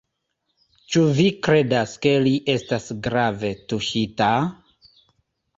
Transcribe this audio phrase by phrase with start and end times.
[0.93, 4.31] Ĉu vi kredas, ke li estas grave tuŝita?